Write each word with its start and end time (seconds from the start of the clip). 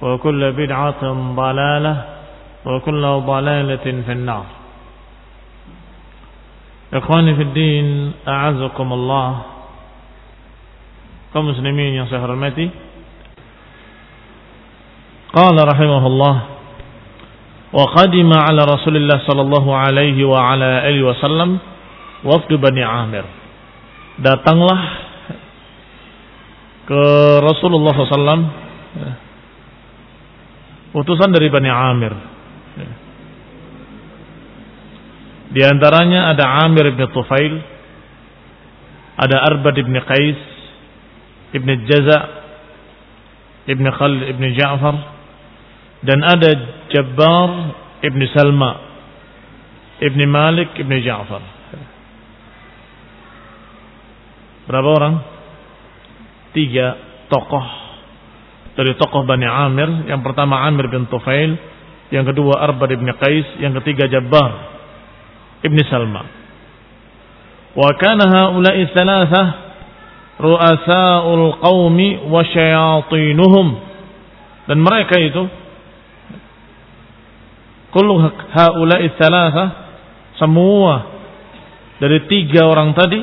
وكل 0.00 0.40
بدعة 0.52 1.02
ضلالة 1.36 1.96
وكل 2.64 3.02
ضلالة 3.26 3.86
في 4.06 4.12
النار. 4.12 4.46
إخواني 6.94 7.32
في 7.34 7.42
الدين 7.42 7.86
أعزكم 8.28 8.88
الله. 8.92 9.30
كمسلمين 11.30 11.94
يا 11.94 12.04
حرمتي 12.10 12.70
قال 15.30 15.56
رحمه 15.62 16.06
الله 16.06 16.36
وقدم 17.70 18.30
على 18.34 18.62
رسول 18.66 18.94
الله 18.98 19.18
صلى 19.30 19.42
الله 19.46 19.66
عليه 19.76 20.18
وعلى 20.26 20.90
آله 20.90 21.02
وسلم 21.06 21.50
وفد 22.26 22.50
بني 22.50 22.82
عامر. 22.82 23.24
datanglah 24.18 24.80
ke 26.90 27.02
Rasulullah 27.46 27.94
sallallahu 27.94 28.50
utusan 30.92 31.30
dari 31.30 31.46
Bani 31.50 31.70
Amir 31.70 32.14
di 35.50 35.66
antaranya 35.66 36.30
ada 36.30 36.62
Amir 36.62 36.94
bin 36.94 37.10
Tufail, 37.10 37.58
ada 39.18 39.36
Arbad 39.50 39.74
bin 39.82 39.98
Qais, 39.98 40.40
Ibn 41.58 41.68
Jaza, 41.90 42.18
Ibn 43.66 43.84
Khal 43.90 44.14
Ibn 44.30 44.44
Ja'far, 44.54 44.96
dan 46.06 46.22
ada 46.22 46.50
Jabbar 46.94 47.50
Ibn 47.98 48.20
Salma, 48.30 48.72
Ibn 49.98 50.20
Malik 50.30 50.70
Ibn 50.78 50.92
Ja'far. 51.02 51.42
Berapa 54.70 54.86
orang? 55.02 55.14
Tiga 56.54 56.94
tokoh 57.26 57.89
dari 58.80 58.96
tokoh 58.96 59.28
Bani 59.28 59.44
Amir. 59.44 60.08
Yang 60.08 60.20
pertama 60.24 60.64
Amir 60.64 60.88
bin 60.88 61.04
Tufail, 61.12 61.52
yang 62.08 62.24
kedua 62.24 62.64
Arbad 62.64 62.96
bin 62.96 63.12
Qais, 63.12 63.60
yang 63.60 63.76
ketiga 63.76 64.08
Jabbar 64.08 64.50
Ibn 65.60 65.78
Salma. 65.92 66.22
Wa 67.76 67.92
kana 68.00 68.24
haula'i 68.24 68.88
thalathah 68.96 69.46
ru'asa'ul 70.40 71.60
qaumi 71.60 72.24
wa 72.24 72.40
syayatinuhum. 72.40 73.68
Dan 74.64 74.80
mereka 74.80 75.20
itu 75.20 75.44
kullu 77.92 78.16
haula'i 78.56 79.12
thalathah 79.20 79.68
semua 80.40 81.20
dari 82.00 82.24
tiga 82.32 82.64
orang 82.64 82.96
tadi 82.96 83.20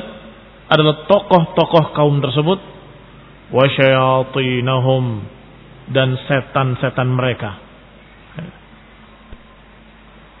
adalah 0.70 1.02
tokoh-tokoh 1.10 1.98
kaum 1.98 2.22
tersebut 2.22 2.60
wa 3.50 3.64
syayatinahum 3.66 5.04
dan 5.92 6.16
setan-setan 6.28 7.08
mereka. 7.08 7.68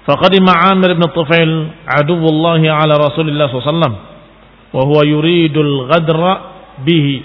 Fakadim 0.08 0.48
Amir 0.48 0.96
bin 0.96 1.04
Tufail 1.12 1.52
aduwullahi 1.84 2.64
ala 2.64 2.96
Rasulullah 2.96 3.52
SAW. 3.52 3.96
Wahuwa 4.72 5.02
yuridul 5.04 5.84
ghadra 5.88 6.32
bihi. 6.80 7.16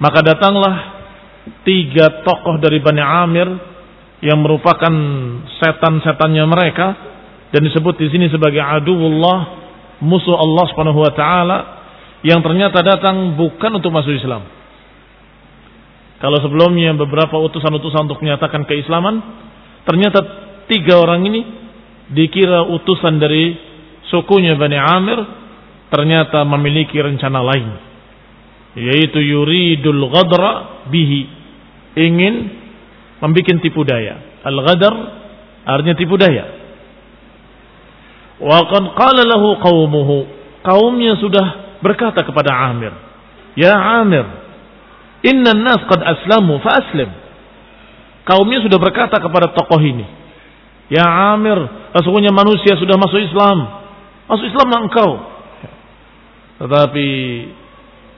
Maka 0.00 0.24
datanglah 0.24 0.74
tiga 1.64 2.24
tokoh 2.24 2.56
dari 2.56 2.80
Bani 2.80 3.04
Amir 3.04 3.48
yang 4.24 4.40
merupakan 4.40 4.92
setan-setannya 5.60 6.44
mereka 6.48 6.86
dan 7.52 7.60
disebut 7.64 7.96
di 8.00 8.08
sini 8.12 8.28
sebagai 8.32 8.60
aduwullah 8.60 9.38
musuh 10.00 10.36
Allah 10.36 10.64
Subhanahu 10.72 11.00
wa 11.00 11.12
taala 11.12 11.58
yang 12.20 12.44
ternyata 12.44 12.84
datang 12.84 13.36
bukan 13.36 13.80
untuk 13.80 13.92
masuk 13.92 14.12
Islam 14.12 14.59
kalau 16.20 16.36
sebelumnya 16.44 16.92
beberapa 17.00 17.40
utusan-utusan 17.40 18.04
untuk 18.04 18.20
menyatakan 18.20 18.68
keislaman, 18.68 19.24
ternyata 19.88 20.20
tiga 20.68 21.00
orang 21.00 21.24
ini 21.24 21.40
dikira 22.12 22.68
utusan 22.68 23.16
dari 23.16 23.56
sukunya 24.12 24.54
Bani 24.60 24.76
Amir 24.76 25.18
ternyata 25.88 26.44
memiliki 26.44 27.00
rencana 27.00 27.40
lain 27.42 27.68
yaitu 28.78 29.18
yuridul 29.18 30.06
ghadra 30.12 30.86
bihi 30.92 31.20
ingin 31.98 32.34
membuat 33.18 33.58
tipu 33.64 33.82
daya. 33.82 34.44
Al-ghadar 34.46 34.94
artinya 35.66 35.96
tipu 35.98 36.14
daya. 36.14 36.46
Wa 38.40 38.64
qad 38.70 38.84
qala 38.96 39.22
lahu 39.26 39.58
qaumuhu 39.60 40.16
kaumnya 40.64 41.16
sudah 41.20 41.76
berkata 41.80 42.24
kepada 42.24 42.52
Amir 42.72 42.92
ya 43.56 43.72
Amir 44.00 44.24
inna 45.24 45.52
nas 45.56 45.82
qad 45.88 46.00
aslamu 46.00 46.60
fa 46.64 46.80
aslim 46.84 47.10
kaumnya 48.24 48.64
sudah 48.64 48.78
berkata 48.80 49.20
kepada 49.20 49.52
tokoh 49.52 49.80
ini 49.80 50.20
Ya 50.90 51.06
Amir, 51.06 51.54
sesungguhnya 51.94 52.34
manusia 52.34 52.74
sudah 52.74 52.98
masuk 52.98 53.22
Islam. 53.22 53.58
Masuk 54.26 54.50
Islam 54.50 54.68
engkau. 54.74 55.10
Tetapi 56.58 57.08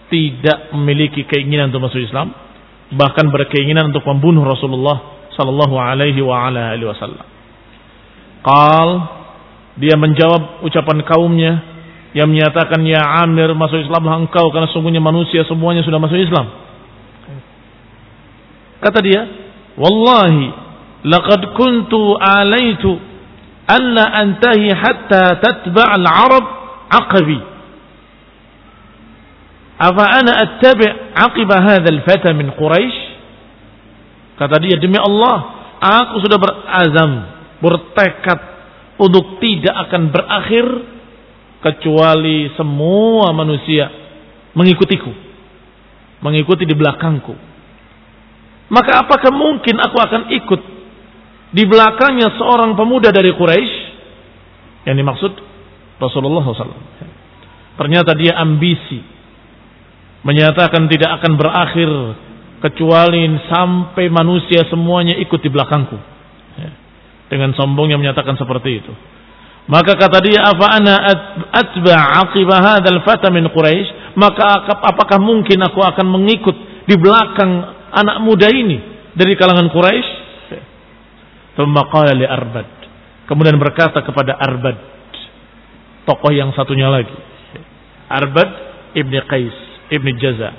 tidak 0.09 0.73
memiliki 0.73 1.29
keinginan 1.29 1.69
untuk 1.69 1.93
masuk 1.93 2.01
Islam, 2.01 2.33
bahkan 2.97 3.29
berkeinginan 3.29 3.93
untuk 3.93 4.09
membunuh 4.09 4.49
Rasulullah 4.49 5.29
sallallahu 5.37 5.77
alaihi 5.77 6.25
wa 6.25 6.49
ala 6.49 6.73
alihi 6.73 6.89
wasallam. 6.89 7.29
Qal 8.41 8.89
dia 9.77 9.95
menjawab 10.01 10.65
ucapan 10.65 11.05
kaumnya 11.05 11.53
yang 12.17 12.33
menyatakan 12.33 12.81
ya 12.89 13.21
Amir 13.21 13.53
masuk 13.53 13.85
Islamlah 13.85 14.17
engkau 14.17 14.49
karena 14.49 14.69
sungguhnya 14.73 15.05
manusia 15.05 15.45
semuanya 15.45 15.85
sudah 15.85 16.01
masuk 16.01 16.17
Islam. 16.17 16.49
Kata 18.83 18.99
dia, 18.99 19.23
"Wallahi 19.79 20.63
laqad 21.07 21.55
kuntu 21.55 22.19
alaitu 22.19 22.99
anna 23.67 24.05
antahi 24.23 24.71
hatta 24.71 25.39
tatba' 25.39 25.87
al-arab 25.99 26.45
aqabi. 26.91 27.41
Afa 29.83 30.05
ana 30.23 30.33
attabi' 30.47 30.91
aqiba 31.15 31.57
hadha 31.59 31.89
al-fata 31.91 32.31
min 32.35 32.55
quraish? 32.55 32.99
Kata 34.39 34.59
dia 34.63 34.79
demi 34.79 34.99
Allah 34.99 35.37
aku 35.83 36.23
sudah 36.23 36.39
berazam 36.39 37.11
bertekad 37.59 38.41
untuk 38.99 39.43
tidak 39.43 39.75
akan 39.91 40.15
berakhir 40.15 40.67
kecuali 41.63 42.51
semua 42.59 43.31
manusia 43.35 43.87
mengikutiku 44.55 45.11
mengikuti 46.23 46.67
di 46.67 46.75
belakangku 46.75 47.35
maka 48.71 49.07
apakah 49.07 49.31
mungkin 49.35 49.81
aku 49.81 49.97
akan 49.99 50.23
ikut 50.31 50.61
di 51.53 51.65
belakangnya 51.69 52.35
seorang 52.37 52.77
pemuda 52.79 53.11
dari 53.11 53.33
Quraisy 53.35 53.75
yang 54.89 54.97
dimaksud 54.99 55.33
Rasulullah 55.99 56.43
SAW 56.43 56.91
ternyata 57.79 58.13
dia 58.19 58.37
ambisi 58.39 59.13
menyatakan 60.23 60.87
tidak 60.87 61.19
akan 61.21 61.33
berakhir 61.35 61.91
kecuali 62.63 63.27
sampai 63.51 64.07
manusia 64.07 64.63
semuanya 64.71 65.19
ikut 65.19 65.41
di 65.43 65.51
belakangku. 65.51 65.99
Ya. 66.57 66.71
Dengan 67.27 67.51
sombongnya 67.59 67.99
menyatakan 67.99 68.39
seperti 68.39 68.71
itu. 68.79 68.93
Maka 69.67 69.95
kata 69.95 70.19
dia, 70.23 70.43
"Apa 70.43 70.67
ana 70.79 70.95
atba 71.51 71.95
aqibah 72.27 72.59
hadzal 72.63 73.03
fata 73.03 73.31
min 73.35 73.51
Quraisy?" 73.51 74.15
Maka 74.15 74.67
apakah 74.67 75.19
mungkin 75.23 75.59
aku 75.63 75.83
akan 75.83 76.07
mengikut 76.07 76.87
di 76.87 76.95
belakang 76.99 77.82
anak 77.93 78.17
muda 78.25 78.49
ini 78.49 78.79
dari 79.13 79.37
kalangan 79.37 79.69
Quraisy? 79.69 80.11
Li 82.17 82.27
Arbad. 82.27 82.69
Kemudian 83.29 83.61
berkata 83.61 84.01
kepada 84.01 84.41
Arbad, 84.41 84.77
tokoh 86.09 86.33
yang 86.33 86.51
satunya 86.57 86.89
lagi. 86.89 87.13
Arbad 88.09 88.49
ibni 88.97 89.21
Qais 89.29 89.57
Ibn 89.93 90.07
Jaza. 90.17 90.51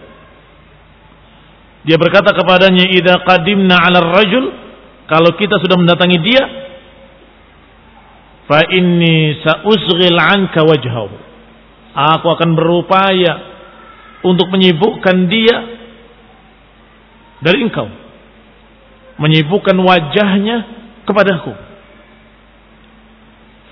Dia 1.83 1.97
berkata 1.99 2.31
kepadanya, 2.31 2.87
"Idza 2.87 3.25
qadimna 3.27 3.75
'ala 3.75 3.99
rajul 3.99 4.45
kalau 5.09 5.35
kita 5.35 5.59
sudah 5.59 5.75
mendatangi 5.75 6.17
dia, 6.23 6.43
fa 8.47 8.63
inni 8.71 9.41
sa'usghil 9.43 10.15
'anka 10.15 10.63
wajhahu." 10.63 11.11
Aku 11.93 12.25
akan 12.25 12.57
berupaya 12.57 13.33
untuk 14.25 14.49
menyibukkan 14.49 15.29
dia 15.29 15.72
dari 17.43 17.67
engkau. 17.67 17.85
Menyibukkan 19.19 19.77
wajahnya 19.77 20.57
kepadaku. 21.05 21.53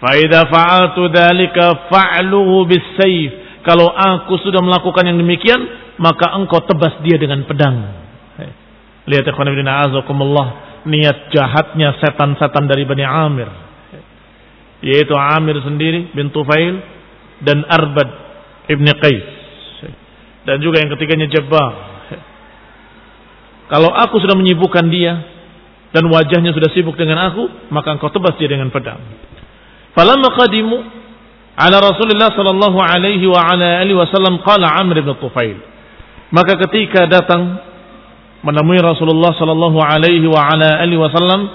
Fa 0.04 0.12
idza 0.18 0.46
fa'altu 0.52 1.10
dzalika 1.10 1.90
fa'luhu 1.90 2.68
bis-sayf 2.70 3.42
kalau 3.62 3.94
aku 3.94 4.42
sudah 4.42 4.58
melakukan 4.62 5.06
yang 5.06 5.22
demikian, 5.22 5.62
maka 6.02 6.34
engkau 6.34 6.66
tebas 6.66 6.98
dia 7.06 7.18
dengan 7.22 7.46
pedang. 7.46 7.78
Lihat 9.06 9.26
ikhwan 9.26 9.54
ibn 9.54 9.66
azakumullah, 9.70 10.82
niat 10.90 11.30
jahatnya 11.30 11.98
setan-setan 12.02 12.66
dari 12.66 12.90
Bani 12.90 13.06
Amir. 13.06 13.50
Yaitu 14.82 15.14
Amir 15.14 15.62
sendiri 15.62 16.10
bin 16.18 16.34
Tufail 16.34 16.82
dan 17.46 17.62
Arbad 17.70 18.10
ibn 18.66 18.86
Qais. 18.98 19.26
Dan 20.42 20.58
juga 20.58 20.82
yang 20.82 20.90
ketiganya 20.90 21.30
Jabbar. 21.30 21.91
Kalau 23.72 23.88
aku 23.88 24.20
sudah 24.20 24.36
menyibukkan 24.36 24.92
dia 24.92 25.16
dan 25.96 26.04
wajahnya 26.12 26.52
sudah 26.52 26.68
sibuk 26.76 27.00
dengan 27.00 27.32
aku, 27.32 27.72
maka 27.72 27.96
engkau 27.96 28.12
tebas 28.12 28.36
dia 28.36 28.52
dengan 28.52 28.68
pedang. 28.68 29.00
Falamma 29.96 30.28
qadimu 30.36 30.78
ala 31.56 31.78
Rasulullah 31.80 32.36
sallallahu 32.36 32.80
alaihi 32.84 33.24
wa 33.32 33.40
ala 33.40 33.80
alihi 33.80 33.96
wasallam 33.96 34.44
qala 34.44 34.76
Amr 34.76 35.00
bin 35.00 35.16
Tufail. 35.16 35.56
Maka 36.36 36.60
ketika 36.68 37.08
datang 37.08 37.64
menemui 38.44 38.80
Rasulullah 38.84 39.36
sallallahu 39.40 39.80
alaihi 39.80 40.28
wa 40.28 40.52
ala 40.52 40.84
alihi 40.84 41.00
wasallam, 41.00 41.48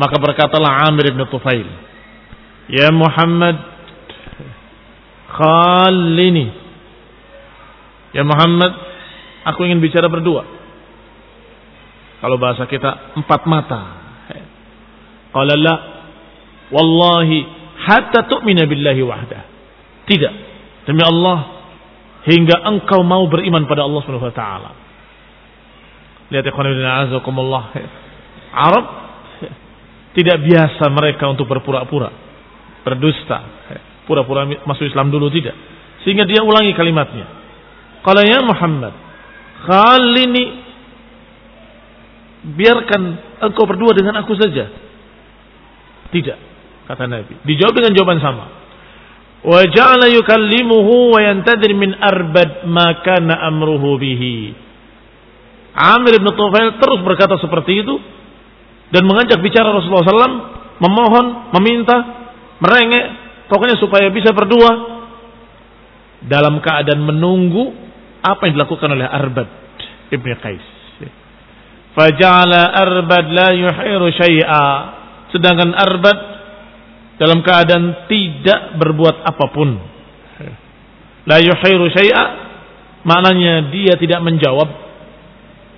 maka 0.00 0.16
berkatalah 0.16 0.88
Amir 0.88 1.10
bin 1.12 1.20
Tufail, 1.28 1.68
"Ya 2.72 2.88
Muhammad, 2.94 3.56
khallini." 5.36 6.48
Ya 8.16 8.24
Muhammad, 8.24 8.72
aku 9.44 9.68
ingin 9.68 9.84
bicara 9.84 10.08
berdua. 10.08 10.57
Kalau 12.18 12.36
bahasa 12.36 12.66
kita 12.66 13.14
empat 13.14 13.40
mata. 13.46 13.82
Qala 15.30 15.54
la, 15.54 15.74
wallahi 16.72 17.46
hatta 17.78 18.26
tu'mina 18.26 18.66
billahi 18.66 19.00
wahdah. 19.06 19.42
Tidak. 20.08 20.34
Demi 20.88 21.02
Allah 21.04 21.38
hingga 22.26 22.64
engkau 22.64 23.04
mau 23.06 23.28
beriman 23.30 23.68
pada 23.70 23.86
Allah 23.86 24.00
Subhanahu 24.02 24.28
wa 24.28 24.34
taala. 24.34 24.70
Lihat 26.28 26.44
ikhwan 26.44 26.66
azakumullah. 26.74 27.64
Arab 28.52 28.84
tidak 30.16 30.42
biasa 30.42 30.84
mereka 30.90 31.30
untuk 31.30 31.46
berpura-pura, 31.46 32.10
berdusta, 32.82 33.38
pura-pura 34.08 34.48
masuk 34.66 34.90
Islam 34.90 35.12
dulu 35.12 35.30
tidak. 35.30 35.54
Sehingga 36.02 36.26
dia 36.26 36.42
ulangi 36.42 36.74
kalimatnya. 36.74 37.26
Kalau 38.02 38.22
ya 38.24 38.40
Muhammad, 38.42 38.94
khalini 39.68 40.67
biarkan 42.54 43.02
engkau 43.44 43.64
berdua 43.68 43.92
dengan 43.92 44.20
aku 44.22 44.32
saja. 44.38 44.70
Tidak 46.08 46.38
kata 46.88 47.04
Nabi. 47.04 47.44
Dijawab 47.44 47.76
dengan 47.76 47.92
jawaban 47.92 48.20
sama. 48.24 48.44
Wa 49.44 49.60
ja'ala 49.68 50.08
yukallimuhu 50.08 51.14
wa 51.14 51.20
yantadir 51.20 51.76
min 51.76 51.92
arbad 51.92 52.64
ma 52.64 53.04
kana 53.04 53.36
amruhu 53.52 54.00
bihi. 54.00 54.56
Amir 55.78 56.18
bin 56.18 56.32
Tufail 56.34 56.80
terus 56.80 57.00
berkata 57.06 57.38
seperti 57.38 57.86
itu 57.86 57.94
dan 58.90 59.04
mengajak 59.04 59.38
bicara 59.44 59.70
Rasulullah 59.70 60.08
SAW, 60.08 60.38
memohon, 60.80 61.26
meminta, 61.60 61.96
merengek, 62.58 63.04
pokoknya 63.46 63.76
supaya 63.78 64.08
bisa 64.10 64.32
berdua 64.32 64.98
dalam 66.24 66.58
keadaan 66.58 66.98
menunggu 67.04 67.70
apa 68.24 68.48
yang 68.48 68.58
dilakukan 68.58 68.90
oleh 68.90 69.06
Arbad 69.06 69.46
ibn 70.10 70.34
Qais. 70.42 70.77
Faja'ala 71.98 72.78
Arbad 72.78 73.26
la 73.34 73.50
yuhiru 73.58 74.06
syai'a. 74.14 74.66
Sedangkan 75.34 75.74
Arbad 75.74 76.18
dalam 77.18 77.42
keadaan 77.42 78.06
tidak 78.06 78.78
berbuat 78.78 79.26
apa 79.26 79.46
pun. 79.50 79.74
La 81.26 81.42
yuhiru 81.42 81.90
syai'a 81.90 82.24
maknanya 83.02 83.74
dia 83.74 83.98
tidak 83.98 84.22
menjawab, 84.22 84.70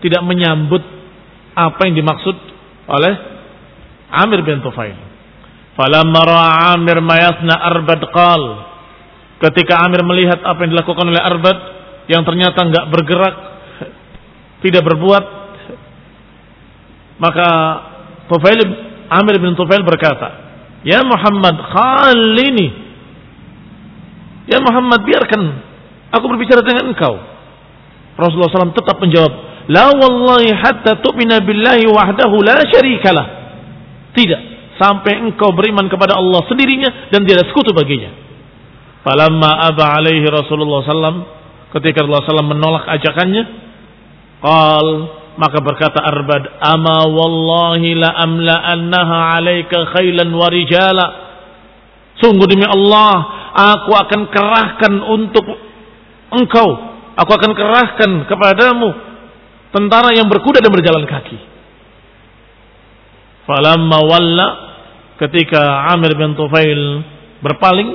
tidak 0.05 0.21
menyambut 0.29 0.85
apa 1.57 1.81
yang 1.89 1.97
dimaksud 1.97 2.37
oleh 2.85 3.15
Amir 4.13 4.45
bin 4.45 4.61
Tufail. 4.61 5.01
Falamma 5.73 6.21
ra'a 6.21 6.77
Amir 6.77 7.01
mayasna 7.01 7.57
Arbad 7.65 8.05
qal. 8.13 8.43
Ketika 9.41 9.81
Amir 9.89 10.05
melihat 10.05 10.45
apa 10.45 10.69
yang 10.69 10.77
dilakukan 10.77 11.09
oleh 11.09 11.23
Arbad 11.25 11.57
yang 12.13 12.29
ternyata 12.29 12.61
enggak 12.61 12.93
bergerak, 12.93 13.35
tidak 14.61 14.85
berbuat, 14.85 15.40
maka 17.21 17.49
Tufail 18.33 18.59
Amir 19.13 19.37
bin 19.37 19.53
Tufail 19.53 19.85
berkata, 19.85 20.29
Ya 20.81 21.05
Muhammad 21.05 21.61
khalini. 21.61 22.69
Ya 24.49 24.59
Muhammad 24.65 25.05
biarkan 25.05 25.43
aku 26.09 26.25
berbicara 26.27 26.65
dengan 26.65 26.91
engkau. 26.91 27.21
Rasulullah 28.17 28.51
SAW 28.51 28.73
tetap 28.75 28.97
menjawab, 28.99 29.33
La 29.71 29.93
wallahi 29.93 30.51
hatta 30.57 30.99
tu'mina 31.05 31.45
billahi 31.45 31.87
wahdahu 31.87 32.41
la 32.43 32.65
syarikalah. 32.67 33.27
Tidak, 34.17 34.41
sampai 34.81 35.23
engkau 35.23 35.55
beriman 35.55 35.87
kepada 35.87 36.19
Allah 36.19 36.43
sendirinya 36.49 37.13
dan 37.13 37.23
tiada 37.29 37.47
sekutu 37.47 37.71
baginya. 37.77 38.11
Falamma 39.07 39.71
aba 39.71 40.01
alaihi 40.01 40.27
Rasulullah 40.27 40.83
SAW, 40.83 41.23
ketika 41.77 42.03
Rasulullah 42.03 42.43
SAW 42.43 42.51
menolak 42.51 42.85
ajakannya, 42.89 43.45
qal 44.43 44.87
maka 45.41 45.65
berkata 45.65 46.05
Arbad, 46.05 46.61
"Ama 46.61 47.09
wallahi 47.09 47.97
la 47.97 48.13
amla 48.13 48.61
annaha 48.61 49.41
'alaika 49.41 49.89
khailan 49.97 50.29
wa 50.37 50.53
rijala." 50.53 51.07
Sungguh 52.21 52.45
demi 52.45 52.69
Allah, 52.69 53.17
aku 53.57 53.97
akan 53.97 54.21
kerahkan 54.29 54.93
untuk 55.01 55.49
engkau, 56.37 56.69
aku 57.17 57.31
akan 57.33 57.57
kerahkan 57.57 58.11
kepadamu 58.29 58.93
tentara 59.73 60.13
yang 60.13 60.29
berkuda 60.29 60.61
dan 60.61 60.69
berjalan 60.69 61.09
kaki. 61.09 61.39
Falamma 63.49 63.99
walla 64.05 64.49
ketika 65.17 65.89
Amir 65.97 66.13
bin 66.21 66.37
Tufail 66.37 67.01
berpaling 67.41 67.89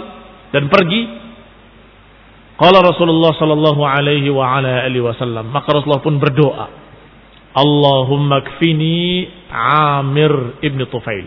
dan 0.49 0.65
pergi, 0.73 1.01
qala 2.57 2.81
Rasulullah 2.81 3.37
sallallahu 3.37 3.85
alaihi 3.85 4.33
wa 4.33 4.57
ala 4.57 4.81
alihi 4.89 5.05
wasallam, 5.05 5.53
maka 5.53 5.69
Rasulullah 5.69 6.01
pun 6.01 6.17
berdoa 6.17 6.84
Allahumma 7.55 8.43
kfini 8.43 9.31
Amir 9.95 10.59
ibn 10.59 10.83
Tufail. 10.91 11.23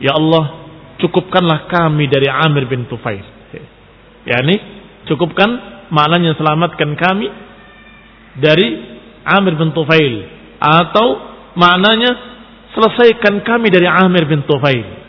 Ya 0.00 0.12
Allah, 0.12 0.68
cukupkanlah 1.00 1.68
kami 1.72 2.04
dari 2.12 2.28
Amir 2.28 2.68
bin 2.68 2.84
Tufail. 2.84 3.24
Yani 4.28 4.54
cukupkan 5.08 5.48
maknanya 5.88 6.36
selamatkan 6.36 6.92
kami 6.92 7.26
dari 8.36 8.68
Amir 9.24 9.56
bin 9.56 9.72
Tufail 9.72 10.28
atau 10.60 11.06
maknanya 11.56 12.12
selesaikan 12.76 13.40
kami 13.40 13.72
dari 13.72 13.88
Amir 13.88 14.28
bin 14.28 14.44
Tufail. 14.44 15.00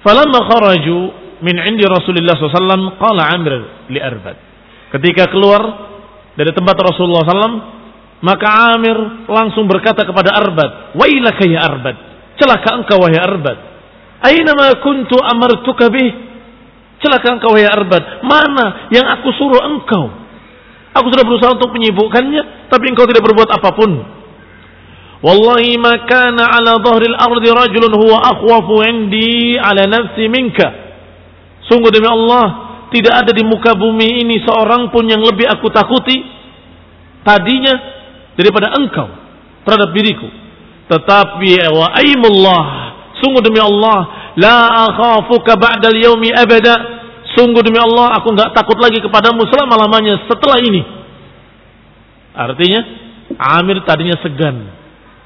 Falamma 0.00 0.40
kharaju 0.46 0.98
min 1.44 1.56
indi 1.68 1.84
Rasulullah 1.84 2.38
SAW 2.38 2.96
qala 2.96 3.22
Amir 3.34 3.52
li 3.92 4.00
Arbad. 4.00 4.36
Ketika 4.88 5.28
keluar 5.28 5.60
dari 6.32 6.48
tempat 6.56 6.76
Rasulullah 6.80 7.28
SAW 7.28 7.77
maka 8.18 8.74
Amir 8.74 8.98
langsung 9.30 9.70
berkata 9.70 10.02
kepada 10.02 10.34
Arbad, 10.34 10.98
"Wailaka 10.98 11.44
ya 11.46 11.62
Arbad, 11.62 11.96
celaka 12.38 12.78
engkau 12.78 12.98
wahai 12.98 13.18
Arbad. 13.18 13.58
Aina 14.18 14.54
ma 14.58 14.74
kuntu 14.82 15.14
amartuka 15.22 15.86
bih? 15.86 16.10
Celaka 16.98 17.38
engkau 17.38 17.54
wahai 17.54 17.70
Arbad. 17.70 18.26
Mana 18.26 18.90
yang 18.90 19.06
aku 19.18 19.30
suruh 19.38 19.62
engkau? 19.62 20.10
Aku 20.98 21.06
sudah 21.14 21.22
berusaha 21.22 21.54
untuk 21.54 21.70
menyibukkannya, 21.70 22.70
tapi 22.72 22.84
engkau 22.90 23.06
tidak 23.06 23.22
berbuat 23.22 23.50
apa 23.54 23.70
pun. 23.70 23.90
Wallahi 25.18 25.78
ma 25.78 26.06
kana 26.06 26.46
ala 26.46 26.78
dhahril 26.78 27.14
ardi 27.14 27.48
rajulun 27.50 27.92
huwa 27.94 28.18
akhwafu 28.22 28.82
indi 28.86 29.54
ala 29.58 29.86
nafsi 29.86 30.26
minka. 30.26 30.66
Sungguh 31.70 31.90
demi 31.90 32.06
Allah, 32.06 32.46
tidak 32.90 33.14
ada 33.14 33.30
di 33.34 33.46
muka 33.46 33.74
bumi 33.78 34.26
ini 34.26 34.42
seorang 34.42 34.88
pun 34.88 35.04
yang 35.06 35.20
lebih 35.20 35.44
aku 35.44 35.68
takuti 35.68 36.24
tadinya 37.26 37.97
daripada 38.38 38.70
engkau 38.78 39.10
terhadap 39.66 39.90
diriku. 39.90 40.30
Tetapi 40.88 41.50
wa 41.74 41.92
aimullah 41.98 42.88
Sungguh 43.18 43.42
demi 43.42 43.58
Allah, 43.58 44.32
la 44.38 44.56
akhafuka 44.90 45.58
ba'dal 45.58 45.98
yaumi 45.98 46.30
abada. 46.30 46.98
Sungguh 47.34 47.62
demi 47.66 47.78
Allah, 47.78 48.18
aku 48.18 48.34
nggak 48.34 48.54
takut 48.54 48.78
lagi 48.78 49.02
kepadamu 49.02 49.46
selama-lamanya 49.50 50.26
setelah 50.30 50.58
ini. 50.62 50.82
Artinya, 52.34 52.80
Amir 53.58 53.82
tadinya 53.84 54.16
segan 54.22 54.70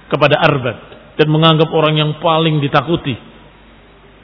kepada 0.09 0.41
Arbad 0.41 0.77
dan 1.21 1.29
menganggap 1.29 1.69
orang 1.71 1.95
yang 2.01 2.11
paling 2.19 2.59
ditakuti. 2.59 3.15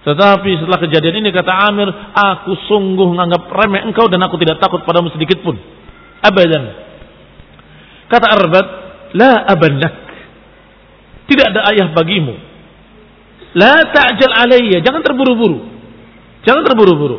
Tetapi 0.02 0.50
setelah 0.64 0.80
kejadian 0.80 1.20
ini 1.20 1.30
kata 1.30 1.52
Amir, 1.68 1.88
aku 2.16 2.56
sungguh 2.66 3.06
menganggap 3.12 3.52
remeh 3.52 3.84
engkau 3.84 4.08
dan 4.08 4.24
aku 4.24 4.40
tidak 4.40 4.56
takut 4.58 4.80
padamu 4.88 5.12
sedikit 5.12 5.44
pun. 5.44 5.60
Abadan. 6.24 6.87
Kata 8.08 8.26
Arbad, 8.32 8.66
la 9.14 9.44
abanak. 9.48 9.94
Tidak 11.28 11.44
ada 11.52 11.60
ayah 11.72 11.92
bagimu 11.92 12.48
La 13.56 13.80
ta'jal 13.88 14.32
alayya, 14.32 14.84
jangan 14.84 15.00
terburu-buru. 15.00 15.64
Jangan 16.44 16.62
terburu-buru. 16.68 17.18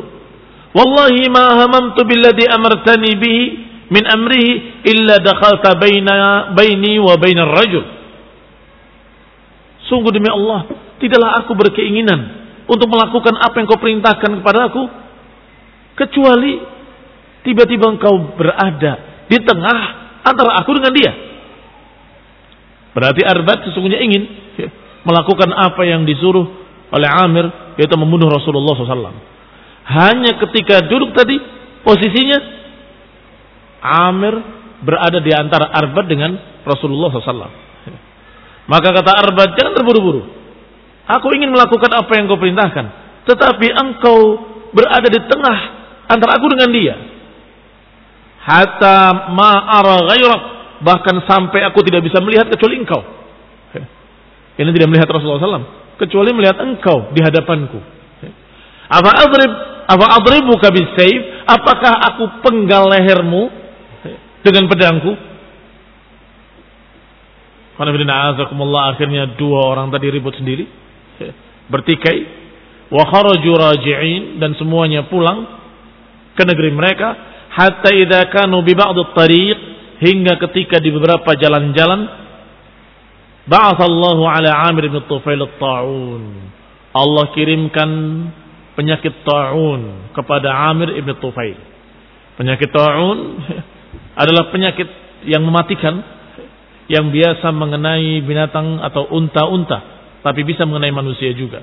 Wallahi 0.70 1.26
ma 1.26 1.58
hamamtu 1.58 2.06
billadhi 2.06 2.46
amartani 2.46 3.18
bihi 3.18 3.42
min 3.90 4.04
amrihi 4.06 4.86
illa 4.86 5.18
dakhalta 5.18 5.74
baina 5.74 6.54
baini 6.54 7.02
wa 7.02 7.18
bainar 7.18 7.50
rajul. 7.50 7.82
Sungguh 9.90 10.14
demi 10.14 10.30
Allah, 10.30 10.70
tidaklah 11.02 11.42
aku 11.42 11.58
berkeinginan 11.58 12.40
untuk 12.70 12.86
melakukan 12.86 13.34
apa 13.34 13.54
yang 13.58 13.66
kau 13.66 13.82
perintahkan 13.82 14.30
kepada 14.38 14.70
aku 14.70 14.86
kecuali 15.98 16.62
tiba-tiba 17.42 17.90
engkau 17.90 18.38
berada 18.38 19.26
di 19.26 19.38
tengah 19.42 19.99
antara 20.24 20.60
aku 20.60 20.70
dengan 20.76 20.92
dia. 20.92 21.12
Berarti 22.90 23.22
Arbat 23.22 23.70
sesungguhnya 23.70 24.02
ingin 24.02 24.22
melakukan 25.06 25.50
apa 25.54 25.82
yang 25.86 26.04
disuruh 26.04 26.44
oleh 26.90 27.08
Amir 27.08 27.46
yaitu 27.78 27.94
membunuh 27.96 28.28
Rasulullah 28.28 28.74
SAW. 28.74 29.14
Hanya 29.90 30.36
ketika 30.38 30.86
duduk 30.86 31.14
tadi 31.14 31.38
posisinya 31.86 32.38
Amir 33.80 34.34
berada 34.84 35.18
di 35.22 35.32
antara 35.32 35.70
Arbad 35.72 36.04
dengan 36.10 36.36
Rasulullah 36.66 37.10
SAW. 37.14 37.52
Maka 38.68 38.88
kata 38.94 39.12
Arbad 39.26 39.56
jangan 39.56 39.72
terburu-buru. 39.74 40.22
Aku 41.10 41.26
ingin 41.34 41.50
melakukan 41.50 41.90
apa 41.90 42.12
yang 42.14 42.30
kau 42.30 42.38
perintahkan. 42.38 42.86
Tetapi 43.26 43.66
engkau 43.66 44.18
berada 44.70 45.08
di 45.10 45.20
tengah 45.26 45.58
antara 46.06 46.38
aku 46.38 46.46
dengan 46.54 46.70
dia. 46.70 46.94
Hatta 48.40 49.28
ma'ara 49.36 49.96
ghairak. 50.08 50.42
Bahkan 50.80 51.28
sampai 51.28 51.60
aku 51.68 51.84
tidak 51.84 52.08
bisa 52.08 52.24
melihat 52.24 52.48
kecuali 52.48 52.80
engkau. 52.80 53.04
Ini 54.56 54.70
tidak 54.76 54.88
melihat 54.92 55.08
Rasulullah 55.12 55.60
SAW. 55.60 55.68
Kecuali 56.00 56.32
melihat 56.32 56.56
engkau 56.60 57.12
di 57.12 57.20
hadapanku. 57.20 57.80
Apa 58.90 59.10
adrib, 59.24 59.52
apa 59.88 60.04
adribuka 60.20 60.72
bisayf? 60.72 61.44
Apakah 61.44 61.92
aku 62.12 62.24
penggal 62.44 62.88
lehermu 62.88 63.52
dengan 64.44 64.64
pedangku? 64.68 65.12
Akhirnya 67.80 69.36
dua 69.40 69.60
orang 69.72 69.88
tadi 69.88 70.06
ribut 70.12 70.36
sendiri. 70.36 70.64
Bertikai. 71.68 72.18
Wa 72.92 73.04
kharaju. 73.08 73.52
Dan 74.36 74.56
semuanya 74.60 75.08
pulang 75.08 75.48
ke 76.36 76.42
negeri 76.44 76.72
mereka. 76.72 77.08
Hatta 77.50 77.90
idha 77.94 78.30
kanu 78.30 78.62
bi 78.62 78.74
tariq. 78.74 79.58
Hingga 80.00 80.40
ketika 80.48 80.80
di 80.80 80.88
beberapa 80.96 81.36
jalan-jalan 81.36 82.08
Ba'athallahu 83.44 84.22
ala 84.24 84.68
Amir 84.72 84.88
bin 84.88 85.04
Tufail 85.04 85.44
taun 85.60 86.22
Allah 86.96 87.24
kirimkan 87.36 87.90
penyakit 88.74 89.22
ta'un 89.22 90.10
kepada 90.16 90.50
Amir 90.70 90.94
ibn 90.98 91.14
Tufail. 91.22 91.58
Penyakit 92.34 92.70
ta'un 92.74 93.18
adalah 94.22 94.50
penyakit 94.50 94.88
yang 95.28 95.44
mematikan 95.46 96.02
yang 96.90 97.14
biasa 97.14 97.54
mengenai 97.54 98.24
binatang 98.26 98.82
atau 98.82 99.06
unta-unta 99.14 99.78
tapi 100.26 100.42
bisa 100.42 100.66
mengenai 100.66 100.90
manusia 100.90 101.30
juga. 101.36 101.62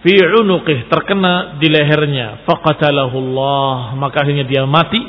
Fi 0.00 0.14
unuqih 0.16 0.88
terkena 0.88 1.60
di 1.60 1.68
lehernya. 1.68 2.48
Faqatalahu 2.48 3.16
Allah 3.20 3.96
maka 4.00 4.24
akhirnya 4.24 4.48
dia 4.48 4.64
mati. 4.64 5.00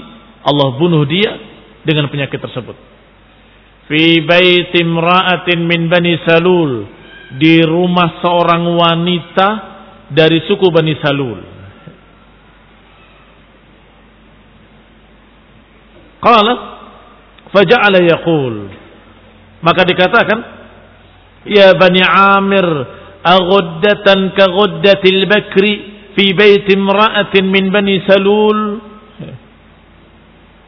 Allah 0.42 0.76
bunuh 0.76 1.08
dia 1.08 1.32
dengan 1.88 2.12
penyakit 2.12 2.42
tersebut. 2.42 2.76
Fi 3.88 4.04
bait 4.28 4.76
imra'atin 4.76 5.64
min 5.64 5.88
bani 5.88 6.20
salul. 6.28 6.88
Di 7.32 7.64
rumah 7.64 8.20
seorang 8.20 8.68
wanita 8.76 9.50
dari 10.12 10.44
suku 10.44 10.68
Bani 10.68 11.00
Salul. 11.00 11.40
Qala 16.20 16.54
faja'ala 17.56 18.00
yaqul. 18.04 18.56
Maka 19.64 19.82
dikatakan 19.88 20.40
ya 21.48 21.72
Bani 21.80 22.04
Amir 22.04 22.68
aghuddatan 23.22 24.34
ka 24.34 24.46
ghuddatil 24.50 25.22
bakri 25.30 25.74
fi 26.18 26.26
bait 26.34 26.68
imra'atin 26.68 27.46
min 27.48 27.70
Bani 27.72 28.02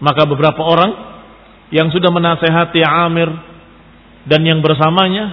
maka 0.04 0.28
beberapa 0.28 0.60
orang 0.60 0.92
yang 1.72 1.88
sudah 1.90 2.12
menasehati 2.12 2.84
Amir 2.84 3.32
dan 4.28 4.44
yang 4.44 4.60
bersamanya, 4.60 5.32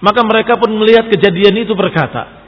maka 0.00 0.24
mereka 0.24 0.56
pun 0.56 0.72
melihat 0.72 1.12
kejadian 1.12 1.52
itu 1.62 1.76
berkata, 1.76 2.40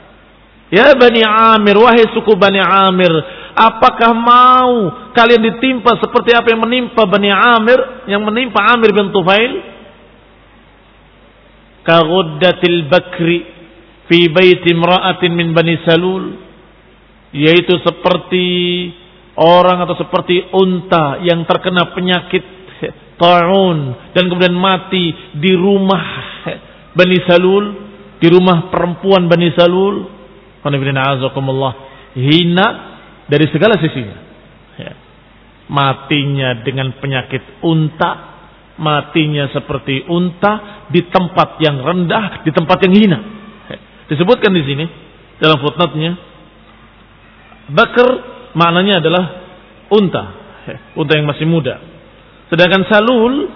Ya 0.73 0.95
Bani 0.97 1.21
Amir, 1.21 1.77
wahai 1.77 2.09
suku 2.15 2.33
Bani 2.33 2.57
Amir, 2.57 3.11
apakah 3.53 4.15
mau 4.15 4.73
kalian 5.13 5.43
ditimpa 5.51 5.99
seperti 5.99 6.31
apa 6.33 6.47
yang 6.49 6.63
menimpa 6.63 7.03
Bani 7.05 7.29
Amir, 7.29 7.79
yang 8.09 8.23
menimpa 8.25 8.59
Amir 8.73 8.89
bin 8.95 9.13
Tufail? 9.13 9.53
Kaguddatil 11.81 12.87
bakri 12.87 13.50
fi 14.11 14.27
baiti 14.27 14.75
imra'atin 14.75 15.31
min 15.31 15.55
Bani 15.55 15.79
Salul, 15.87 16.35
yaitu 17.31 17.79
seperti 17.79 18.47
orang 19.39 19.87
atau 19.87 19.95
seperti 19.95 20.51
unta 20.51 21.23
yang 21.23 21.47
terkena 21.47 21.95
penyakit 21.95 22.43
ta'un 23.15 24.11
dan 24.11 24.23
kemudian 24.27 24.51
mati 24.51 25.15
di 25.39 25.55
rumah 25.55 26.03
Bani 26.91 27.17
Salul, 27.23 27.65
di 28.19 28.27
rumah 28.27 28.67
perempuan 28.67 29.31
Bani 29.31 29.47
Salul. 29.55 30.19
Hina 32.11 32.67
dari 33.25 33.47
segala 33.49 33.79
sisinya. 33.81 34.17
Ya. 34.77 34.93
Matinya 35.71 36.61
dengan 36.61 36.93
penyakit 36.99 37.63
unta, 37.63 38.11
matinya 38.77 39.49
seperti 39.49 40.05
unta 40.05 40.85
di 40.91 41.07
tempat 41.07 41.57
yang 41.63 41.79
rendah, 41.81 42.43
di 42.43 42.51
tempat 42.53 42.77
yang 42.85 42.93
hina. 42.93 43.40
Disebutkan 44.11 44.51
di 44.51 44.63
sini 44.67 44.85
dalam 45.39 45.57
footnote-nya 45.63 46.31
Bakar 47.71 48.09
maknanya 48.51 48.99
adalah 48.99 49.23
unta, 49.87 50.23
unta 50.99 51.13
yang 51.15 51.23
masih 51.23 51.47
muda. 51.47 51.79
Sedangkan 52.51 52.83
Salul 52.91 53.47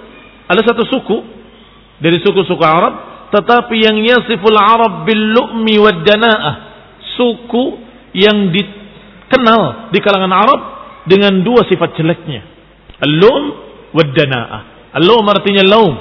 ada 0.48 0.62
satu 0.64 0.88
suku 0.88 1.18
dari 2.00 2.24
suku-suku 2.24 2.64
Arab 2.64 2.94
tetapi 3.36 3.76
yang 3.76 4.00
yasiful 4.00 4.56
Arab 4.56 5.04
bil 5.04 5.36
lu'mi 5.36 5.76
wad 5.84 6.08
dana'ah. 6.08 6.56
Suku 7.20 7.64
yang 8.16 8.56
dikenal 8.56 9.92
di 9.92 10.00
kalangan 10.00 10.32
Arab 10.32 10.60
dengan 11.12 11.44
dua 11.44 11.68
sifat 11.68 12.00
jeleknya. 12.00 12.42
Al-lum 13.04 13.44
wad 13.92 14.16
dana'ah. 14.16 14.62
Al-lum 14.96 15.28
artinya 15.28 15.64
laum. 15.68 15.96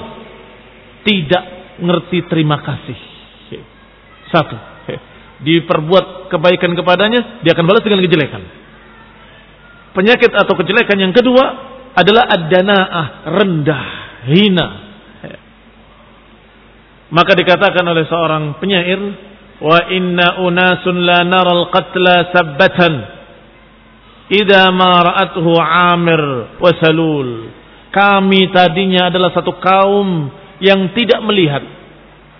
Tidak 1.03 1.43
ngerti 1.83 2.23
terima 2.31 2.63
kasih. 2.63 3.14
Satu. 4.35 4.57
Diperbuat 5.47 6.27
kebaikan 6.27 6.75
kepadanya, 6.75 7.39
dia 7.43 7.55
akan 7.55 7.63
balas 7.63 7.83
dengan 7.83 8.03
kejelekan. 8.03 8.43
Penyakit 9.95 10.31
atau 10.35 10.53
kejelekan 10.59 10.99
yang 10.99 11.15
kedua 11.15 11.43
adalah 11.95 12.27
ad-dana'ah, 12.27 13.07
rendah, 13.31 13.85
hina, 14.27 14.67
maka 17.15 17.31
dikatakan 17.37 17.85
oleh 17.85 18.03
seorang 18.09 18.57
penyair, 18.57 18.99
wa 19.61 19.79
inna 19.93 20.41
unasun 20.41 21.05
la 21.05 21.23
naral 21.23 21.69
qatla 21.71 22.33
sabbatan 22.33 22.93
idza 24.33 24.73
ma 24.73 25.05
ra'atuhu 25.05 25.51
Amir 25.95 26.21
wa 26.57 26.71
Salul. 26.81 27.29
Kami 27.93 28.51
tadinya 28.51 29.07
adalah 29.07 29.31
satu 29.31 29.55
kaum 29.61 30.27
yang 30.59 30.91
tidak 30.91 31.23
melihat, 31.23 31.63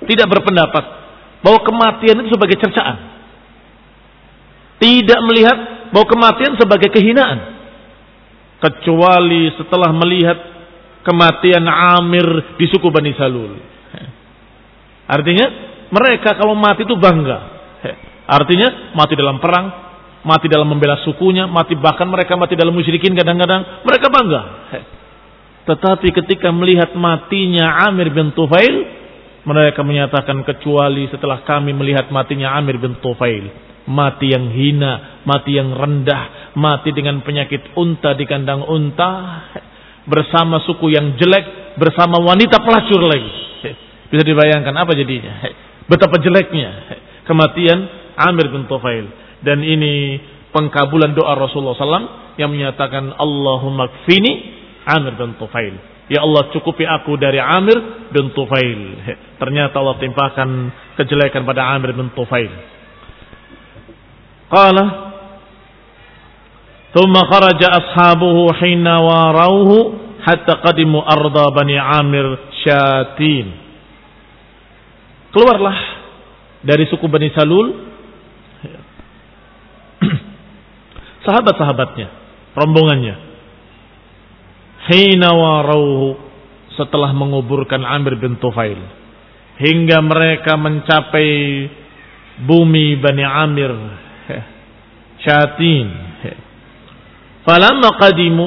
tidak 0.09 0.27
berpendapat 0.27 1.04
bahwa 1.45 1.61
kematian 1.61 2.25
itu 2.25 2.33
sebagai 2.33 2.57
cercaan. 2.57 2.97
Tidak 4.81 5.19
melihat 5.29 5.57
bahwa 5.93 6.09
kematian 6.09 6.57
sebagai 6.57 6.89
kehinaan. 6.89 7.53
Kecuali 8.57 9.53
setelah 9.53 9.93
melihat 9.93 10.41
kematian 11.05 11.61
Amir 11.69 12.57
di 12.57 12.65
suku 12.65 12.89
Bani 12.89 13.13
Salul. 13.13 13.61
Artinya 15.05 15.45
mereka 15.93 16.33
kalau 16.33 16.57
mati 16.57 16.81
itu 16.81 16.97
bangga. 16.97 17.39
Artinya 18.25 18.97
mati 18.97 19.13
dalam 19.13 19.37
perang, 19.37 19.65
mati 20.25 20.49
dalam 20.49 20.65
membela 20.65 20.97
sukunya, 21.05 21.45
mati 21.45 21.77
bahkan 21.77 22.09
mereka 22.09 22.33
mati 22.33 22.57
dalam 22.57 22.73
musyrikin 22.73 23.13
kadang-kadang 23.13 23.85
mereka 23.85 24.09
bangga. 24.09 24.43
Tetapi 25.69 26.09
ketika 26.09 26.49
melihat 26.49 26.97
matinya 26.97 27.85
Amir 27.85 28.09
bin 28.09 28.33
Tufail, 28.33 29.04
mereka 29.45 29.85
menyatakan 29.85 30.41
kecuali 30.41 31.05
setelah 31.13 31.45
kami 31.45 31.71
melihat 31.71 32.09
matinya 32.09 32.57
Amir 32.57 32.81
bin 32.81 32.97
Tufail. 32.97 33.63
Mati 33.85 34.33
yang 34.33 34.49
hina, 34.49 35.21
mati 35.29 35.53
yang 35.53 35.69
rendah, 35.69 36.57
mati 36.57 36.89
dengan 36.89 37.21
penyakit 37.21 37.77
unta 37.77 38.17
di 38.17 38.25
kandang 38.25 38.65
unta, 38.65 39.11
bersama 40.09 40.57
suku 40.65 40.89
yang 40.89 41.13
jelek, 41.21 41.77
bersama 41.77 42.17
wanita 42.17 42.65
pelacur 42.65 43.05
lagi. 43.05 43.29
Bisa 44.09 44.25
dibayangkan 44.25 44.73
apa 44.73 44.91
jadinya? 44.97 45.33
Betapa 45.91 46.17
jeleknya 46.17 46.69
kematian 47.29 47.79
Amir 48.17 48.49
bin 48.49 48.65
Tufail. 48.65 49.05
Dan 49.45 49.61
ini 49.61 50.17
pengkabulan 50.49 51.13
doa 51.13 51.37
Rasulullah 51.37 51.77
SAW 51.77 52.37
yang 52.41 52.49
menyatakan 52.49 53.13
Allahumma 53.13 53.93
kfini 54.01 54.33
Amir 54.89 55.13
bin 55.13 55.37
Tufail. 55.37 55.94
Ya 56.05 56.21
Allah 56.21 56.53
cukupi 56.53 56.85
aku 56.85 57.17
dari 57.17 57.41
Amir 57.41 58.09
bin 58.13 58.29
Tufail. 58.37 58.81
Ternyata 59.41 59.81
Allah 59.81 59.97
timpahkan 59.97 60.49
kejelekan 61.01 61.41
pada 61.41 61.73
Amir 61.73 61.97
bin 61.97 62.13
Tufail. 62.13 62.53
Qala 64.45 64.85
Thumma 66.95 67.27
kharaja 67.27 67.75
ashabuhu 67.75 68.55
hina 68.55 69.03
warauhu 69.03 69.99
hatta 70.23 70.63
qadimu 70.63 71.03
arda 71.03 71.51
bani 71.51 71.75
Amir 71.75 72.39
Syatin. 72.63 73.51
Keluarlah 75.35 75.77
dari 76.63 76.87
suku 76.87 77.03
Bani 77.11 77.27
Salul 77.35 77.67
sahabat-sahabatnya, 81.27 82.07
rombongannya 82.55 83.24
Hina 84.85 85.33
warauhu 85.33 86.17
setelah 86.77 87.09
menguburkan 87.15 87.81
Amir 87.81 88.21
bin 88.21 88.37
Tufail 88.37 88.77
hingga 89.57 90.03
mereka 90.03 90.59
mencapai 90.59 91.31
bumi 92.45 92.99
Bani 92.99 93.23
Amir 93.25 93.71
Syatin. 95.23 95.87
Falamma 97.47 97.89
qadimu 97.97 98.45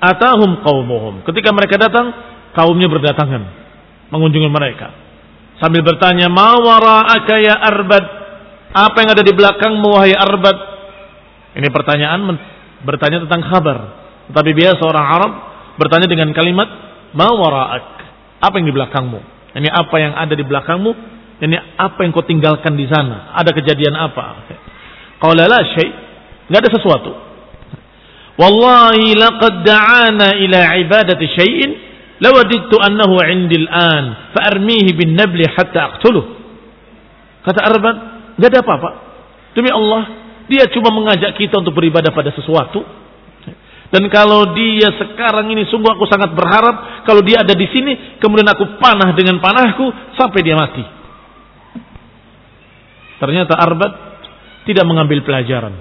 atahum 0.00 0.64
qaumuhum. 0.64 1.14
Ketika 1.26 1.54
mereka 1.54 1.78
datang, 1.78 2.14
kaumnya 2.56 2.90
berdatangan 2.90 3.42
mengunjungi 4.10 4.50
mereka 4.50 4.90
sambil 5.62 5.84
bertanya, 5.86 6.26
"Mawara 6.32 7.06
ya 7.38 7.54
Arbad?" 7.60 8.04
Apa 8.70 9.02
yang 9.02 9.10
ada 9.18 9.22
di 9.26 9.34
belakangmu 9.34 9.88
wahai 9.90 10.14
Arbad? 10.14 10.56
Ini 11.58 11.68
pertanyaan 11.74 12.22
bertanya 12.86 13.26
tentang 13.26 13.42
kabar. 13.50 13.78
Tetapi 14.30 14.50
biasa 14.54 14.82
orang 14.86 15.06
Arab 15.10 15.32
bertanya 15.80 16.04
dengan 16.04 16.36
kalimat 16.36 16.68
"Mawara'ak?" 17.16 17.86
Apa 18.44 18.60
yang 18.60 18.68
di 18.68 18.74
belakangmu? 18.76 19.20
Ini 19.56 19.68
apa 19.72 19.96
yang 19.96 20.12
ada 20.12 20.36
di 20.36 20.44
belakangmu? 20.44 20.92
Ini 21.40 21.56
apa 21.80 22.04
yang 22.04 22.12
kau 22.12 22.24
tinggalkan 22.24 22.76
di 22.76 22.84
sana? 22.84 23.32
Ada 23.40 23.56
kejadian 23.56 23.96
apa? 23.96 24.24
Qala 25.16 25.48
la 25.48 25.60
syai'. 25.64 25.90
Enggak 26.52 26.60
ada 26.68 26.70
sesuatu. 26.76 27.10
Wallahi 28.36 29.16
laqad 29.16 29.54
da'ana 29.64 30.36
ila 30.36 30.60
ibadati 30.80 31.24
syai'in 31.32 31.70
Lawadittu 32.20 32.76
annahu 32.76 33.16
indil 33.24 33.64
an 33.64 34.36
fa'armihi 34.36 34.92
bin 34.92 35.16
nabli 35.16 35.48
hatta 35.48 35.96
aqtuluh. 35.96 36.36
Kata 37.40 37.64
Arban, 37.64 37.96
enggak 38.36 38.48
ada 38.52 38.60
apa-apa. 38.60 38.90
Demi 39.56 39.72
Allah, 39.72 40.04
dia 40.44 40.68
cuma 40.68 40.92
mengajak 40.92 41.32
kita 41.40 41.64
untuk 41.64 41.72
beribadah 41.72 42.12
pada 42.12 42.28
sesuatu. 42.36 42.84
Dan 43.90 44.06
kalau 44.06 44.54
dia 44.54 44.86
sekarang 44.94 45.50
ini 45.50 45.66
sungguh 45.66 45.90
aku 45.98 46.06
sangat 46.06 46.30
berharap 46.30 47.02
kalau 47.02 47.26
dia 47.26 47.42
ada 47.42 47.58
di 47.58 47.66
sini, 47.74 48.22
kemudian 48.22 48.46
aku 48.46 48.78
panah 48.78 49.10
dengan 49.18 49.42
panahku 49.42 50.14
sampai 50.14 50.40
dia 50.46 50.54
mati. 50.54 50.84
Ternyata 53.18 53.58
Arbat 53.58 53.92
tidak 54.64 54.86
mengambil 54.86 55.26
pelajaran 55.26 55.74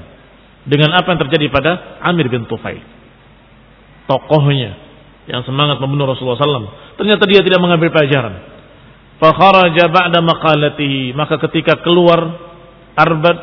dengan 0.65 0.97
apa 0.97 1.05
yang 1.13 1.19
terjadi 1.29 1.45
pada 1.53 1.71
Amir 2.01 2.33
bin 2.33 2.49
Tufail. 2.49 2.81
Tokohnya, 4.09 4.73
yang 5.29 5.45
semangat 5.45 5.77
membunuh 5.77 6.09
Rasulullah 6.09 6.41
SAW. 6.41 6.97
Ternyata 6.97 7.29
dia 7.29 7.45
tidak 7.45 7.61
mengambil 7.61 7.93
pelajaran. 7.93 8.41
Fakharaja 9.21 9.85
ba'da 9.93 10.19
maqalatihi. 10.25 11.13
Maka 11.13 11.37
ketika 11.45 11.77
keluar 11.85 12.49
Arbad 12.97 13.37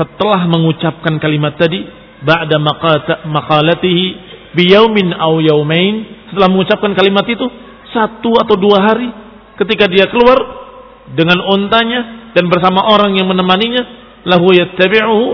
setelah 0.00 0.48
mengucapkan 0.48 1.20
kalimat 1.20 1.60
tadi 1.60 1.84
ba'da 2.24 2.56
maqalatihi 3.26 4.06
biyaumin 4.54 5.14
au 5.14 5.42
yaumain. 5.42 6.26
Setelah 6.32 6.48
mengucapkan 6.50 6.92
kalimat 6.94 7.24
itu 7.28 7.46
satu 7.90 8.36
atau 8.36 8.54
dua 8.58 8.78
hari 8.84 9.08
ketika 9.56 9.88
dia 9.88 10.06
keluar 10.12 10.38
dengan 11.16 11.40
untanya 11.40 12.32
dan 12.36 12.46
bersama 12.52 12.84
orang 12.84 13.16
yang 13.16 13.26
menemaninya 13.26 13.82
lahu 14.28 14.52
yattabi'uhu 14.52 15.26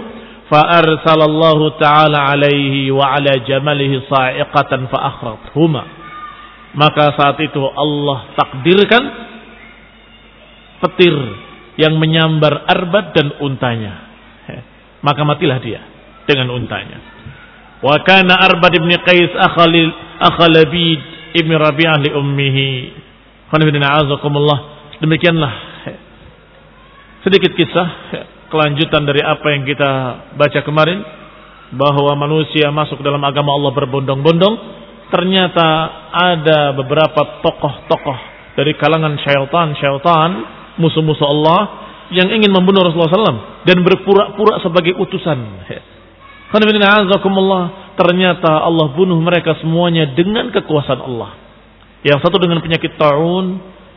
fa 0.46 0.60
arsalallahu 0.84 1.74
ta'ala 1.82 2.30
alaihi 2.30 2.94
wa 2.94 3.10
ala 3.10 3.42
jamalihi 3.42 4.06
sa'iqatan 4.06 4.86
fa 4.86 4.98
akhrathuma 5.02 6.04
maka 6.74 7.14
saat 7.14 7.38
itu 7.38 7.62
Allah 7.62 8.34
takdirkan 8.34 9.02
petir 10.82 11.14
yang 11.78 11.98
menyambar 12.02 12.66
arbat 12.66 13.14
dan 13.14 13.34
untanya. 13.42 14.10
Maka 15.06 15.22
matilah 15.22 15.58
dia 15.62 15.80
dengan 16.24 16.52
untanya. 16.52 16.98
Wa 17.84 18.00
kana 18.00 18.37
arbad 18.40 18.72
ibn 18.76 18.90
qais 19.04 19.32
akhalil 19.37 19.92
akhalabid 20.20 21.00
ibn 21.37 21.52
rabi'ah 21.52 22.00
li 22.00 22.10
ummihi. 22.12 22.70
Demikianlah 25.04 25.52
sedikit 27.24 27.52
kisah 27.54 27.88
kelanjutan 28.48 29.02
dari 29.04 29.20
apa 29.22 29.46
yang 29.52 29.62
kita 29.68 29.90
baca 30.37 30.60
kemarin. 30.64 31.00
Bahwa 31.74 32.14
manusia 32.14 32.70
masuk 32.70 33.02
dalam 33.02 33.18
agama 33.26 33.50
Allah 33.56 33.74
berbondong-bondong. 33.74 34.54
Ternyata 35.10 35.68
ada 36.12 36.70
beberapa 36.76 37.42
tokoh-tokoh 37.42 38.18
dari 38.54 38.78
kalangan 38.78 39.18
syaitan-syaitan 39.18 40.30
musuh-musuh 40.78 41.26
Allah 41.26 41.60
yang 42.14 42.30
ingin 42.30 42.50
membunuh 42.50 42.87
Rasulullah 42.87 43.10
SAW 43.10 43.66
dan 43.66 43.78
berpura-pura 43.82 44.62
sebagai 44.62 44.94
utusan. 44.98 45.38
Ternyata 47.94 48.50
Allah 48.66 48.87
bunuh 48.92 49.18
mereka 49.22 49.54
semuanya 49.62 50.11
dengan 50.12 50.50
kekuasaan 50.50 51.00
Allah. 51.00 51.30
Yang 52.04 52.20
satu 52.26 52.37
dengan 52.42 52.61
penyakit 52.61 53.00
ta'un, 53.00 53.46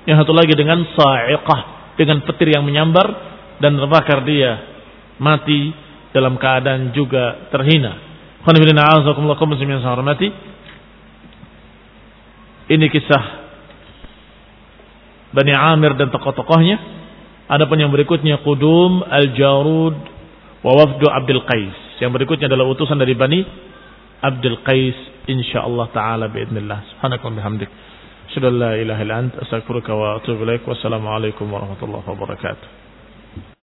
yang 0.07 0.17
satu 0.21 0.31
lagi 0.31 0.55
dengan 0.55 0.85
sa'iqah, 0.85 1.93
dengan 1.99 2.23
petir 2.23 2.55
yang 2.55 2.63
menyambar, 2.63 3.07
dan 3.59 3.75
terbakar 3.75 4.23
dia 4.23 4.61
mati 5.17 5.73
dalam 6.13 6.37
keadaan 6.37 6.93
juga 6.93 7.49
terhina. 7.51 8.05
Ini 12.67 12.85
kisah 12.91 13.23
Bani 15.35 15.51
Amir 15.51 15.99
dan 15.99 16.07
tokoh-tokohnya. 16.07 16.77
Adapun 17.47 17.79
yang 17.79 17.91
berikutnya 17.91 18.43
Qudum 18.43 19.03
Al-Jarud 19.03 19.95
wa 20.63 20.71
Wafdu 20.71 21.07
Abdul 21.11 21.43
Qais. 21.43 21.86
Yang 22.00 22.10
berikutnya 22.20 22.46
adalah 22.50 22.66
utusan 22.68 22.98
dari 22.98 23.14
Bani 23.16 23.40
Abdul 24.22 24.62
Qais 24.62 24.96
insyaallah 25.26 25.90
taala 25.90 26.30
باذنillah. 26.30 26.78
Subhanakallah 26.96 27.36
bihamdik. 27.42 27.70
Sudah 28.32 28.50
la 28.50 28.72
ilaha 28.78 29.00
illa 29.02 29.16
ant 29.18 29.34
astaghfiruka 29.36 29.92
wa 29.92 30.18
atubu 30.18 30.46
ilaik. 30.46 30.64
Wassalamualaikum 30.64 31.46
warahmatullahi 31.50 32.06
wabarakatuh. 32.06 32.85